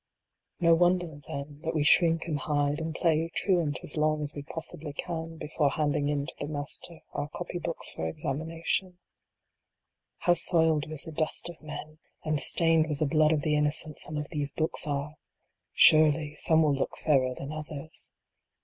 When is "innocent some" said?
13.55-14.17